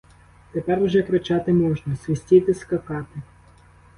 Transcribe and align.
Тепер 0.51 0.83
уже 0.83 1.01
кричати 1.03 1.53
можна, 1.53 1.95
свистіти, 1.95 2.53
скакати! 2.53 3.21